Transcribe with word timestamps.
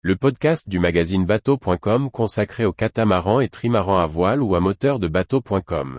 le 0.00 0.14
podcast 0.14 0.68
du 0.68 0.78
magazine 0.78 1.26
bateau.com 1.26 2.08
consacré 2.12 2.64
aux 2.64 2.72
catamarans 2.72 3.40
et 3.40 3.48
trimarans 3.48 3.98
à 3.98 4.06
voile 4.06 4.42
ou 4.42 4.54
à 4.54 4.60
moteur 4.60 5.00
de 5.00 5.08
bateau.com. 5.08 5.98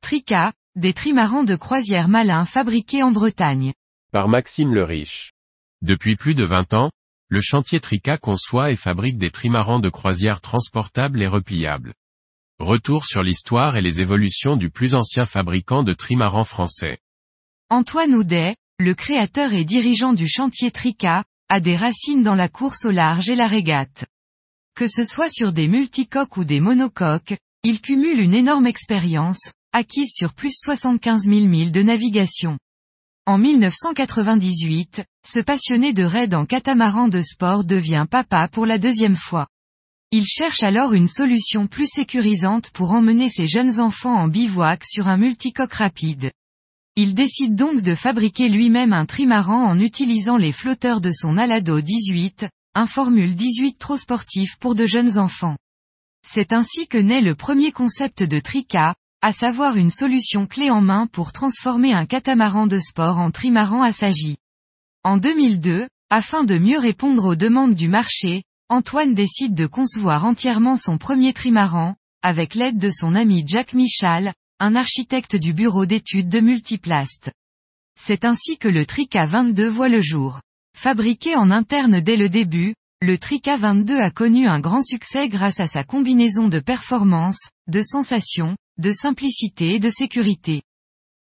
Trica, 0.00 0.52
des 0.76 0.92
trimarans 0.92 1.42
de 1.42 1.56
croisière 1.56 2.06
malins 2.06 2.44
fabriqués 2.44 3.02
en 3.02 3.10
Bretagne. 3.10 3.72
Par 4.12 4.28
Maxime 4.28 4.72
le 4.72 4.84
Riche. 4.84 5.32
Depuis 5.80 6.14
plus 6.14 6.34
de 6.34 6.44
20 6.44 6.74
ans, 6.74 6.90
le 7.32 7.40
chantier 7.40 7.80
Trica 7.80 8.18
conçoit 8.18 8.72
et 8.72 8.76
fabrique 8.76 9.16
des 9.16 9.30
trimarans 9.30 9.80
de 9.80 9.88
croisière 9.88 10.42
transportables 10.42 11.22
et 11.22 11.26
repliables. 11.26 11.94
Retour 12.58 13.06
sur 13.06 13.22
l'histoire 13.22 13.78
et 13.78 13.80
les 13.80 14.02
évolutions 14.02 14.58
du 14.58 14.68
plus 14.68 14.94
ancien 14.94 15.24
fabricant 15.24 15.82
de 15.82 15.94
trimarans 15.94 16.44
français. 16.44 16.98
Antoine 17.70 18.14
Houdet, 18.14 18.54
le 18.78 18.94
créateur 18.94 19.54
et 19.54 19.64
dirigeant 19.64 20.12
du 20.12 20.28
chantier 20.28 20.70
Trica, 20.70 21.24
a 21.48 21.60
des 21.60 21.74
racines 21.74 22.22
dans 22.22 22.34
la 22.34 22.50
course 22.50 22.84
au 22.84 22.90
large 22.90 23.30
et 23.30 23.34
la 23.34 23.46
régate. 23.46 24.04
Que 24.74 24.86
ce 24.86 25.02
soit 25.02 25.30
sur 25.30 25.54
des 25.54 25.68
multicoques 25.68 26.36
ou 26.36 26.44
des 26.44 26.60
monocoques, 26.60 27.38
il 27.64 27.80
cumule 27.80 28.20
une 28.20 28.34
énorme 28.34 28.66
expérience, 28.66 29.50
acquise 29.72 30.12
sur 30.12 30.34
plus 30.34 30.52
75 30.52 31.22
000 31.22 31.46
milles 31.46 31.72
de 31.72 31.82
navigation. 31.82 32.58
En 33.24 33.38
1998, 33.38 35.04
ce 35.24 35.38
passionné 35.38 35.92
de 35.92 36.02
raid 36.02 36.34
en 36.34 36.44
catamaran 36.44 37.06
de 37.06 37.22
sport 37.22 37.62
devient 37.62 38.04
papa 38.10 38.48
pour 38.48 38.66
la 38.66 38.78
deuxième 38.78 39.14
fois. 39.14 39.46
Il 40.10 40.24
cherche 40.24 40.64
alors 40.64 40.92
une 40.92 41.06
solution 41.06 41.68
plus 41.68 41.86
sécurisante 41.86 42.70
pour 42.70 42.90
emmener 42.90 43.30
ses 43.30 43.46
jeunes 43.46 43.78
enfants 43.78 44.16
en 44.16 44.26
bivouac 44.26 44.82
sur 44.84 45.06
un 45.06 45.18
multicoque 45.18 45.74
rapide. 45.74 46.32
Il 46.96 47.14
décide 47.14 47.54
donc 47.54 47.82
de 47.82 47.94
fabriquer 47.94 48.48
lui-même 48.48 48.92
un 48.92 49.06
trimaran 49.06 49.66
en 49.66 49.78
utilisant 49.78 50.36
les 50.36 50.50
flotteurs 50.50 51.00
de 51.00 51.12
son 51.12 51.38
Alado 51.38 51.80
18, 51.80 52.48
un 52.74 52.86
Formule 52.86 53.36
18 53.36 53.78
trop 53.78 53.96
sportif 53.96 54.58
pour 54.58 54.74
de 54.74 54.84
jeunes 54.84 55.18
enfants. 55.18 55.56
C'est 56.26 56.52
ainsi 56.52 56.88
que 56.88 56.98
naît 56.98 57.22
le 57.22 57.36
premier 57.36 57.70
concept 57.70 58.24
de 58.24 58.40
Trica, 58.40 58.96
à 59.22 59.32
savoir 59.32 59.76
une 59.76 59.90
solution 59.90 60.46
clé 60.46 60.68
en 60.68 60.80
main 60.80 61.06
pour 61.06 61.32
transformer 61.32 61.92
un 61.92 62.06
catamaran 62.06 62.66
de 62.66 62.80
sport 62.80 63.18
en 63.18 63.30
trimaran 63.30 63.80
assagi. 63.80 64.36
En 65.04 65.16
2002, 65.16 65.86
afin 66.10 66.42
de 66.42 66.58
mieux 66.58 66.80
répondre 66.80 67.24
aux 67.26 67.36
demandes 67.36 67.76
du 67.76 67.86
marché, 67.86 68.42
Antoine 68.68 69.14
décide 69.14 69.54
de 69.54 69.66
concevoir 69.66 70.24
entièrement 70.24 70.76
son 70.76 70.98
premier 70.98 71.32
trimaran, 71.32 71.94
avec 72.22 72.56
l'aide 72.56 72.78
de 72.78 72.90
son 72.90 73.14
ami 73.14 73.44
Jack 73.46 73.74
Michal, 73.74 74.34
un 74.58 74.74
architecte 74.74 75.36
du 75.36 75.52
bureau 75.52 75.86
d'études 75.86 76.28
de 76.28 76.40
Multiplast. 76.40 77.30
C'est 78.00 78.24
ainsi 78.24 78.58
que 78.58 78.68
le 78.68 78.86
Trica 78.86 79.26
22 79.26 79.68
voit 79.68 79.88
le 79.88 80.00
jour. 80.00 80.40
Fabriqué 80.76 81.36
en 81.36 81.52
interne 81.52 82.00
dès 82.00 82.16
le 82.16 82.28
début, 82.28 82.74
le 83.00 83.18
Trica 83.18 83.56
22 83.56 83.98
a 83.98 84.10
connu 84.10 84.48
un 84.48 84.58
grand 84.58 84.82
succès 84.82 85.28
grâce 85.28 85.60
à 85.60 85.66
sa 85.66 85.84
combinaison 85.84 86.48
de 86.48 86.58
performance, 86.58 87.50
de 87.68 87.82
sensations, 87.82 88.56
de 88.78 88.90
simplicité 88.90 89.74
et 89.74 89.78
de 89.78 89.90
sécurité. 89.90 90.62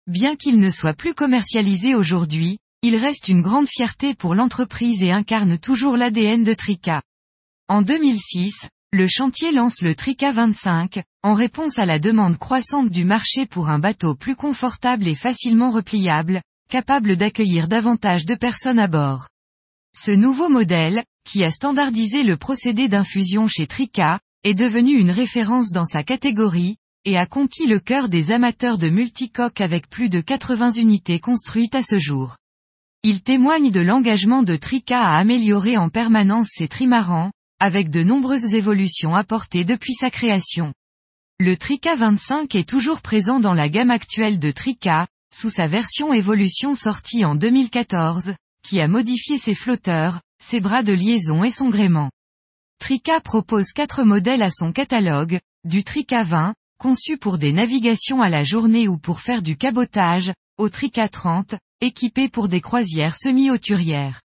Bien 0.07 0.35
qu'il 0.35 0.59
ne 0.59 0.69
soit 0.69 0.93
plus 0.93 1.13
commercialisé 1.13 1.95
aujourd'hui, 1.95 2.57
il 2.81 2.95
reste 2.95 3.27
une 3.29 3.41
grande 3.41 3.67
fierté 3.67 4.15
pour 4.15 4.33
l'entreprise 4.33 5.03
et 5.03 5.11
incarne 5.11 5.59
toujours 5.59 5.97
l'ADN 5.97 6.43
de 6.43 6.53
Trica. 6.53 7.01
En 7.67 7.81
2006, 7.81 8.67
le 8.93 9.07
chantier 9.07 9.51
lance 9.51 9.81
le 9.81 9.95
Trica 9.95 10.31
25, 10.31 11.01
en 11.23 11.33
réponse 11.33 11.79
à 11.79 11.85
la 11.85 11.99
demande 11.99 12.37
croissante 12.37 12.89
du 12.89 13.05
marché 13.05 13.45
pour 13.45 13.69
un 13.69 13.79
bateau 13.79 14.15
plus 14.15 14.35
confortable 14.35 15.07
et 15.07 15.15
facilement 15.15 15.71
repliable, 15.71 16.41
capable 16.69 17.15
d'accueillir 17.15 17.67
davantage 17.67 18.25
de 18.25 18.35
personnes 18.35 18.79
à 18.79 18.87
bord. 18.87 19.29
Ce 19.95 20.11
nouveau 20.11 20.49
modèle, 20.49 21.03
qui 21.23 21.43
a 21.43 21.51
standardisé 21.51 22.23
le 22.23 22.35
procédé 22.35 22.87
d'infusion 22.87 23.47
chez 23.47 23.67
Trica, 23.67 24.19
est 24.43 24.55
devenu 24.55 24.97
une 24.97 25.11
référence 25.11 25.71
dans 25.71 25.85
sa 25.85 26.03
catégorie, 26.03 26.77
et 27.05 27.17
a 27.17 27.25
conquis 27.25 27.67
le 27.67 27.79
cœur 27.79 28.09
des 28.09 28.31
amateurs 28.31 28.77
de 28.77 28.89
multicoques 28.89 29.61
avec 29.61 29.89
plus 29.89 30.09
de 30.09 30.21
80 30.21 30.71
unités 30.71 31.19
construites 31.19 31.75
à 31.75 31.83
ce 31.83 31.99
jour. 31.99 32.37
Il 33.03 33.23
témoigne 33.23 33.71
de 33.71 33.81
l'engagement 33.81 34.43
de 34.43 34.55
Trica 34.55 34.99
à 34.99 35.17
améliorer 35.17 35.77
en 35.77 35.89
permanence 35.89 36.49
ses 36.51 36.67
trimarans, 36.67 37.31
avec 37.59 37.89
de 37.89 38.03
nombreuses 38.03 38.53
évolutions 38.53 39.15
apportées 39.15 39.63
depuis 39.63 39.93
sa 39.93 40.11
création. 40.11 40.73
Le 41.39 41.57
Trica 41.57 41.95
25 41.95 42.53
est 42.53 42.69
toujours 42.69 43.01
présent 43.01 43.39
dans 43.39 43.55
la 43.55 43.69
gamme 43.69 43.89
actuelle 43.89 44.37
de 44.37 44.51
Trica, 44.51 45.07
sous 45.33 45.49
sa 45.49 45.67
version 45.67 46.13
évolution 46.13 46.75
sortie 46.75 47.25
en 47.25 47.33
2014, 47.33 48.35
qui 48.63 48.79
a 48.79 48.87
modifié 48.87 49.39
ses 49.39 49.55
flotteurs, 49.55 50.21
ses 50.39 50.59
bras 50.59 50.83
de 50.83 50.93
liaison 50.93 51.43
et 51.43 51.51
son 51.51 51.69
gréement. 51.69 52.11
Trica 52.79 53.21
propose 53.21 53.71
quatre 53.73 54.03
modèles 54.03 54.43
à 54.43 54.51
son 54.51 54.71
catalogue, 54.71 55.39
du 55.63 55.83
Trica 55.83 56.23
20, 56.23 56.53
conçu 56.81 57.15
pour 57.15 57.37
des 57.37 57.51
navigations 57.51 58.23
à 58.23 58.29
la 58.29 58.41
journée 58.41 58.87
ou 58.87 58.97
pour 58.97 59.19
faire 59.19 59.43
du 59.43 59.55
cabotage, 59.55 60.33
au 60.57 60.67
Trica 60.67 61.09
30, 61.09 61.53
équipé 61.79 62.27
pour 62.27 62.49
des 62.49 62.59
croisières 62.59 63.15
semi-hauturières. 63.15 64.19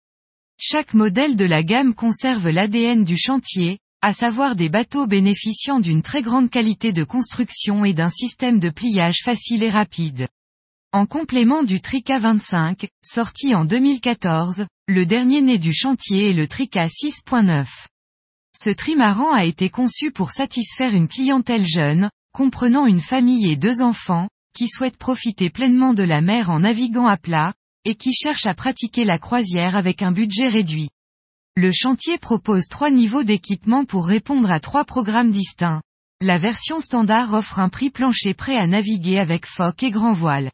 Chaque 0.59 0.93
modèle 0.93 1.35
de 1.35 1.45
la 1.45 1.63
gamme 1.63 1.95
conserve 1.95 2.49
l'ADN 2.49 3.05
du 3.05 3.17
chantier, 3.17 3.79
à 4.03 4.13
savoir 4.13 4.55
des 4.55 4.69
bateaux 4.69 5.07
bénéficiant 5.07 5.79
d'une 5.79 6.03
très 6.03 6.21
grande 6.21 6.51
qualité 6.51 6.93
de 6.93 7.03
construction 7.03 7.85
et 7.85 7.95
d'un 7.95 8.09
système 8.09 8.59
de 8.59 8.69
pliage 8.69 9.21
facile 9.23 9.63
et 9.63 9.71
rapide. 9.71 10.27
En 10.91 11.07
complément 11.07 11.63
du 11.63 11.81
Trica 11.81 12.19
25, 12.19 12.87
sorti 13.03 13.55
en 13.55 13.65
2014, 13.65 14.67
le 14.87 15.05
dernier 15.07 15.41
né 15.41 15.57
du 15.57 15.73
chantier 15.73 16.29
est 16.29 16.33
le 16.33 16.47
Trica 16.47 16.85
6.9. 16.85 17.65
Ce 18.55 18.69
trimaran 18.69 19.31
a 19.31 19.43
été 19.43 19.71
conçu 19.71 20.11
pour 20.11 20.29
satisfaire 20.29 20.93
une 20.93 21.07
clientèle 21.07 21.65
jeune, 21.65 22.11
comprenant 22.33 22.87
une 22.87 22.99
famille 22.99 23.49
et 23.49 23.55
deux 23.55 23.81
enfants, 23.81 24.27
qui 24.55 24.67
souhaitent 24.67 24.97
profiter 24.97 25.49
pleinement 25.49 25.93
de 25.93 26.03
la 26.03 26.21
mer 26.21 26.49
en 26.49 26.59
naviguant 26.59 27.07
à 27.07 27.17
plat, 27.17 27.53
et 27.85 27.95
qui 27.95 28.13
cherchent 28.13 28.45
à 28.47 28.53
pratiquer 28.53 29.05
la 29.05 29.19
croisière 29.19 29.75
avec 29.75 30.01
un 30.01 30.11
budget 30.11 30.47
réduit. 30.47 30.89
Le 31.55 31.71
chantier 31.71 32.17
propose 32.17 32.67
trois 32.67 32.89
niveaux 32.89 33.23
d'équipement 33.23 33.85
pour 33.85 34.07
répondre 34.07 34.51
à 34.51 34.59
trois 34.59 34.85
programmes 34.85 35.31
distincts. 35.31 35.81
La 36.21 36.37
version 36.37 36.79
standard 36.79 37.33
offre 37.33 37.59
un 37.59 37.69
prix 37.69 37.91
plancher 37.91 38.33
prêt 38.33 38.57
à 38.57 38.65
naviguer 38.65 39.19
avec 39.19 39.45
phoque 39.45 39.83
et 39.83 39.91
grand 39.91 40.13
voile. 40.13 40.51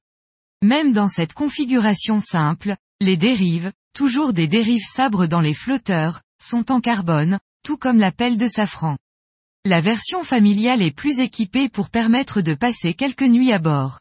Même 0.61 0.91
dans 0.91 1.07
cette 1.07 1.33
configuration 1.33 2.19
simple, 2.19 2.75
les 2.99 3.15
dérives, 3.15 3.71
toujours 3.93 4.33
des 4.33 4.47
dérives 4.47 4.83
sabres 4.83 5.27
dans 5.27 5.41
les 5.41 5.53
flotteurs, 5.53 6.21
sont 6.41 6.71
en 6.71 6.81
carbone, 6.81 7.39
tout 7.63 7.77
comme 7.77 7.99
la 7.99 8.11
pelle 8.11 8.37
de 8.37 8.47
safran. 8.47 8.97
La 9.65 9.81
version 9.81 10.23
familiale 10.23 10.81
est 10.81 10.95
plus 10.95 11.19
équipée 11.19 11.67
pour 11.67 11.89
permettre 11.89 12.39
de 12.39 12.53
passer 12.53 12.93
quelques 12.93 13.23
nuits 13.23 13.51
à 13.51 13.59
bord. 13.59 13.99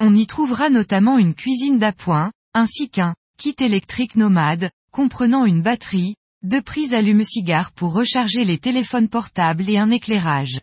On 0.00 0.14
y 0.14 0.26
trouvera 0.26 0.68
notamment 0.68 1.16
une 1.16 1.34
cuisine 1.34 1.78
d'appoint, 1.78 2.30
ainsi 2.52 2.90
qu'un 2.90 3.14
kit 3.38 3.56
électrique 3.58 4.16
nomade, 4.16 4.70
comprenant 4.92 5.46
une 5.46 5.62
batterie, 5.62 6.14
deux 6.42 6.60
prises 6.60 6.92
allume-cigare 6.92 7.72
pour 7.72 7.94
recharger 7.94 8.44
les 8.44 8.58
téléphones 8.58 9.08
portables 9.08 9.70
et 9.70 9.78
un 9.78 9.90
éclairage. 9.90 10.60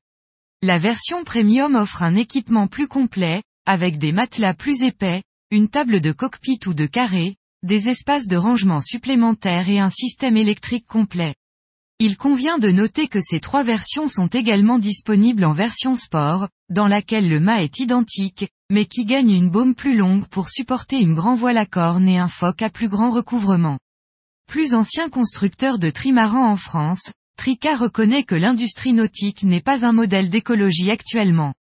La 0.61 0.77
version 0.77 1.23
premium 1.23 1.73
offre 1.73 2.03
un 2.03 2.15
équipement 2.15 2.67
plus 2.67 2.87
complet, 2.87 3.41
avec 3.65 3.97
des 3.97 4.11
matelas 4.11 4.53
plus 4.53 4.83
épais, 4.83 5.23
une 5.49 5.69
table 5.69 6.01
de 6.01 6.11
cockpit 6.11 6.59
ou 6.67 6.75
de 6.75 6.85
carré, 6.85 7.37
des 7.63 7.89
espaces 7.89 8.27
de 8.27 8.37
rangement 8.37 8.79
supplémentaires 8.79 9.69
et 9.69 9.79
un 9.79 9.89
système 9.89 10.37
électrique 10.37 10.85
complet. 10.85 11.33
Il 12.01 12.15
convient 12.15 12.59
de 12.59 12.71
noter 12.71 13.09
que 13.09 13.19
ces 13.19 13.41
trois 13.41 13.63
versions 13.63 14.07
sont 14.07 14.27
également 14.27 14.79
disponibles 14.79 15.43
en 15.43 15.51
version 15.51 15.97
sport, 15.97 16.47
dans 16.69 16.87
laquelle 16.87 17.27
le 17.27 17.41
mât 17.41 17.61
est 17.61 17.79
identique, 17.79 18.49
mais 18.71 18.85
qui 18.85 19.03
gagne 19.03 19.31
une 19.31 19.49
baume 19.49 19.75
plus 19.75 19.97
longue 19.97 20.25
pour 20.29 20.47
supporter 20.47 20.97
une 20.97 21.13
grand 21.13 21.35
voile 21.35 21.57
à 21.57 21.65
corne 21.65 22.07
et 22.07 22.17
un 22.17 22.29
foc 22.29 22.61
à 22.61 22.69
plus 22.69 22.87
grand 22.87 23.11
recouvrement. 23.11 23.79
Plus 24.47 24.73
ancien 24.73 25.09
constructeur 25.09 25.77
de 25.77 25.89
trimaran 25.89 26.49
en 26.49 26.55
France, 26.55 27.11
Trica 27.35 27.75
reconnaît 27.75 28.23
que 28.23 28.35
l'industrie 28.35 28.93
nautique 28.93 29.43
n'est 29.43 29.59
pas 29.59 29.85
un 29.85 29.91
modèle 29.91 30.29
d'écologie 30.29 30.91
actuellement. 30.91 31.53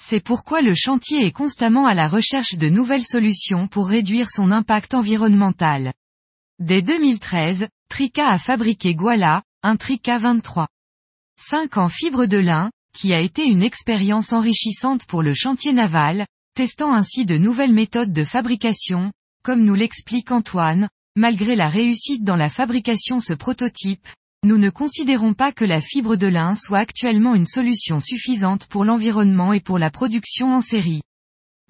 C'est 0.00 0.20
pourquoi 0.20 0.62
le 0.62 0.74
chantier 0.74 1.26
est 1.26 1.32
constamment 1.32 1.86
à 1.86 1.92
la 1.92 2.08
recherche 2.08 2.54
de 2.54 2.70
nouvelles 2.70 3.04
solutions 3.04 3.68
pour 3.68 3.88
réduire 3.88 4.30
son 4.30 4.52
impact 4.52 4.94
environnemental. 4.94 5.92
Dès 6.60 6.80
2013, 6.80 7.68
Trica 7.90 8.28
a 8.28 8.38
fabriqué 8.38 8.94
Guala, 8.94 9.42
un 9.68 9.74
Trica 9.74 10.18
23. 10.18 10.68
5 11.40 11.76
en 11.76 11.88
fibre 11.88 12.26
de 12.26 12.36
lin, 12.36 12.70
qui 12.94 13.12
a 13.12 13.18
été 13.18 13.44
une 13.44 13.64
expérience 13.64 14.32
enrichissante 14.32 15.06
pour 15.06 15.24
le 15.24 15.34
chantier 15.34 15.72
naval, 15.72 16.24
testant 16.54 16.94
ainsi 16.94 17.26
de 17.26 17.36
nouvelles 17.36 17.72
méthodes 17.72 18.12
de 18.12 18.22
fabrication, 18.22 19.10
comme 19.42 19.64
nous 19.64 19.74
l'explique 19.74 20.30
Antoine, 20.30 20.88
malgré 21.16 21.56
la 21.56 21.68
réussite 21.68 22.22
dans 22.22 22.36
la 22.36 22.48
fabrication 22.48 23.18
ce 23.18 23.32
prototype, 23.32 24.06
nous 24.44 24.56
ne 24.56 24.70
considérons 24.70 25.34
pas 25.34 25.50
que 25.50 25.64
la 25.64 25.80
fibre 25.80 26.14
de 26.14 26.28
lin 26.28 26.54
soit 26.54 26.78
actuellement 26.78 27.34
une 27.34 27.44
solution 27.44 27.98
suffisante 27.98 28.66
pour 28.68 28.84
l'environnement 28.84 29.52
et 29.52 29.58
pour 29.58 29.80
la 29.80 29.90
production 29.90 30.54
en 30.54 30.60
série. 30.60 31.02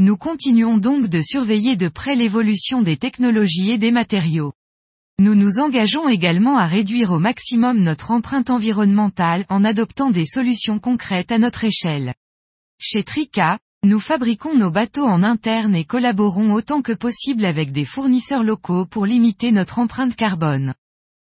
Nous 0.01 0.19
continuons 0.19 0.77
donc 0.77 1.07
de 1.07 1.23
surveiller 1.23 1.77
de 1.77 1.89
près 1.89 2.15
l'évolution 2.15 2.83
des 2.83 2.99
technologies 2.99 3.71
et 3.71 3.79
des 3.79 3.91
matériaux. 3.91 4.53
Nous 5.19 5.35
nous 5.35 5.59
engageons 5.61 6.11
également 6.11 6.59
à 6.59 6.67
réduire 6.67 7.11
au 7.11 7.19
maximum 7.19 7.79
notre 7.79 8.11
empreinte 8.11 8.51
environnementale 8.51 9.47
en 9.49 9.65
adoptant 9.65 10.11
des 10.11 10.27
solutions 10.27 10.79
concrètes 10.79 11.33
à 11.33 11.39
notre 11.39 11.65
échelle. 11.65 12.13
Chez 12.79 13.03
Trica, 13.03 13.59
nous 13.83 13.99
fabriquons 13.99 14.55
nos 14.55 14.71
bateaux 14.71 15.07
en 15.07 15.23
interne 15.23 15.75
et 15.75 15.87
collaborons 15.87 16.53
autant 16.53 16.83
que 16.83 16.93
possible 16.93 17.47
avec 17.47 17.73
des 17.73 17.87
fournisseurs 17.87 18.43
locaux 18.43 18.85
pour 18.85 19.07
limiter 19.07 19.53
notre 19.53 19.79
empreinte 19.79 20.17
carbone. 20.17 20.75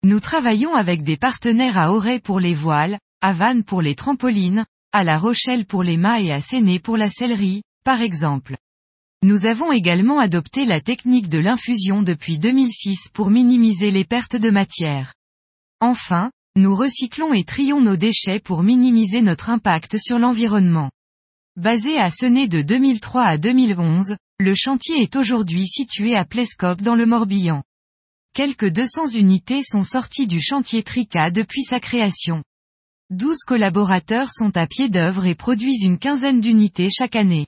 Nous 0.04 0.20
travaillons 0.20 0.76
avec 0.76 1.04
des 1.04 1.16
partenaires 1.16 1.78
à 1.78 1.94
Auray 1.94 2.20
pour 2.20 2.42
les 2.42 2.54
voiles, 2.54 3.00
à 3.22 3.32
Vannes 3.32 3.64
pour 3.64 3.82
les 3.82 3.96
trampolines, 3.96 4.66
à 4.92 5.06
La 5.06 5.18
Rochelle 5.18 5.66
pour 5.66 5.84
les 5.84 5.96
mâts 5.96 6.20
et 6.20 6.34
à 6.34 6.42
Séné 6.42 6.80
pour 6.80 6.98
la 6.98 7.10
sellerie, 7.10 7.64
par 7.86 8.02
exemple. 8.02 8.58
Nous 9.22 9.44
avons 9.44 9.74
également 9.74 10.20
adopté 10.20 10.66
la 10.66 10.80
technique 10.80 11.28
de 11.28 11.40
l'infusion 11.40 12.04
depuis 12.04 12.38
2006 12.38 13.10
pour 13.14 13.30
minimiser 13.30 13.92
les 13.92 14.06
pertes 14.06 14.38
de 14.38 14.50
matière. 14.50 15.14
Enfin, 15.82 16.32
nous 16.56 16.74
recyclons 16.74 17.34
et 17.34 17.44
trions 17.44 17.82
nos 17.82 17.98
déchets 17.98 18.40
pour 18.40 18.64
minimiser 18.64 19.22
notre 19.22 19.50
impact 19.50 19.98
sur 19.98 20.20
l'environnement. 20.20 20.90
Basé 21.58 21.98
à 21.98 22.10
Seney 22.12 22.48
de 22.48 22.62
2003 22.62 23.24
à 23.24 23.38
2011, 23.38 24.16
le 24.40 24.56
chantier 24.56 25.02
est 25.02 25.18
aujourd'hui 25.18 25.68
situé 25.68 26.16
à 26.16 26.24
Plescope 26.24 26.82
dans 26.82 26.96
le 26.96 27.06
Morbihan. 27.06 27.62
Quelques 28.34 28.70
200 28.70 29.18
unités 29.18 29.64
sont 29.64 29.84
sorties 29.84 30.28
du 30.28 30.40
chantier 30.40 30.82
Trica 30.82 31.30
depuis 31.30 31.64
sa 31.64 31.82
création. 31.82 32.42
12 33.10 33.40
collaborateurs 33.46 34.32
sont 34.32 34.56
à 34.56 34.66
pied 34.66 34.88
d'œuvre 34.88 35.26
et 35.26 35.36
produisent 35.36 35.84
une 35.84 35.98
quinzaine 35.98 36.40
d'unités 36.40 36.90
chaque 36.90 37.18
année. 37.18 37.48